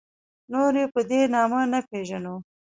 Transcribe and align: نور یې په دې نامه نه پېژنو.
نور 0.51 0.73
یې 0.79 0.85
په 0.93 1.01
دې 1.09 1.21
نامه 1.33 1.61
نه 1.71 1.79
پېژنو. 1.89 2.35